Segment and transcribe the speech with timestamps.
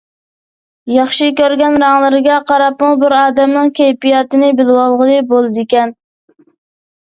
[0.91, 5.97] ياخشى كۆرگەن رەڭلىرىگە قاراپمۇ بىر ئادەمنىڭ كەيپىياتىنى بىلىۋالغىلى بولىدىكەن.